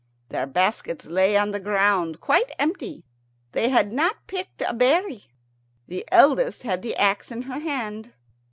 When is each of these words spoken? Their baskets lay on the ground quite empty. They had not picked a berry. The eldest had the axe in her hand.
Their 0.29 0.47
baskets 0.47 1.05
lay 1.05 1.37
on 1.37 1.51
the 1.51 1.59
ground 1.59 2.19
quite 2.21 2.51
empty. 2.57 3.05
They 3.51 3.69
had 3.69 3.93
not 3.93 4.25
picked 4.25 4.63
a 4.63 4.73
berry. 4.73 5.25
The 5.87 6.03
eldest 6.11 6.63
had 6.63 6.81
the 6.81 6.95
axe 6.95 7.29
in 7.29 7.43
her 7.43 7.59
hand. 7.59 8.11